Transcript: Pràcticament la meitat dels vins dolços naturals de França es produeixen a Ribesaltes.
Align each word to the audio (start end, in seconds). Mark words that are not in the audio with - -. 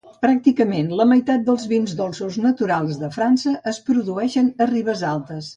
Pràcticament 0.25 0.87
la 1.01 1.05
meitat 1.09 1.43
dels 1.49 1.67
vins 1.75 1.93
dolços 2.01 2.39
naturals 2.47 2.97
de 3.05 3.13
França 3.21 3.55
es 3.73 3.83
produeixen 3.91 4.53
a 4.67 4.73
Ribesaltes. 4.77 5.49